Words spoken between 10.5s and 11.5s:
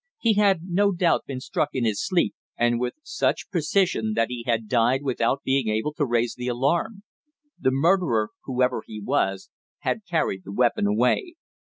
weapon away.